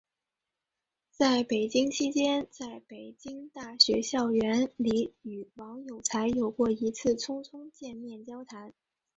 [1.11, 8.73] 在北京期间在北京大学校园里与王有才有过一次匆匆见面交谈。